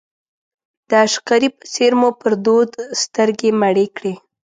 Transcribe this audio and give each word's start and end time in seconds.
د 0.89 0.91
عشقري 1.05 1.49
په 1.57 1.63
څېر 1.73 1.91
مو 1.99 2.09
پر 2.21 2.33
دود 2.45 2.71
سترګې 3.03 3.49
مړې 3.61 3.87
کړې. 3.97 4.13